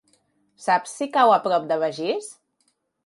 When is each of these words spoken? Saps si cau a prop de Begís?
Saps 0.67 0.95
si 1.01 1.07
cau 1.17 1.33
a 1.35 1.37
prop 1.45 1.67
de 1.73 1.79
Begís? 1.85 2.33